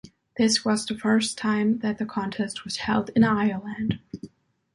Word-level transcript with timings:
This 0.35 0.65
was 0.65 0.83
the 0.83 0.97
first 0.97 1.37
time 1.37 1.77
that 1.81 1.99
the 1.99 2.07
contest 2.07 2.63
was 2.65 2.77
held 2.77 3.11
in 3.15 3.23
Ireland. 3.23 3.99